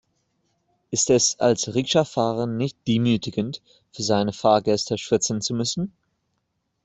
Ist 0.89 1.11
es 1.11 1.39
als 1.39 1.75
Rikscha-Fahrer 1.75 2.47
nicht 2.47 2.75
demütigend, 2.87 3.61
für 3.91 4.01
seine 4.01 4.33
Fahrgäste 4.33 4.97
schwitzen 4.97 5.41
zu 5.41 5.53
müssen? 5.53 5.93